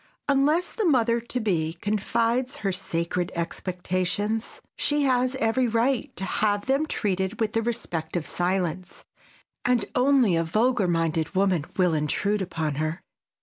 [0.27, 6.65] Unless the mother to be confides her sacred expectations, she has every right to have
[6.65, 9.05] them treated with the respect of silence,
[9.63, 13.03] and only a vulgar minded woman will intrude upon her.